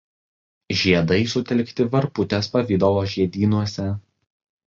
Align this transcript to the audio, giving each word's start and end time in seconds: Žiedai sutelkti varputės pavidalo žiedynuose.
Žiedai 0.77 1.19
sutelkti 1.33 1.85
varputės 1.97 2.49
pavidalo 2.55 3.03
žiedynuose. 3.13 3.87